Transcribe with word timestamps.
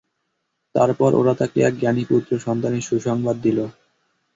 তারপর 0.75 1.09
ওরা 1.15 1.33
তাকে 1.35 1.57
এক 1.61 1.73
জ্ঞানী 1.79 2.03
পুত্র 2.05 2.31
সন্তানের 2.45 2.87
সুসংবাদ 2.89 3.37
দিল। 3.41 3.59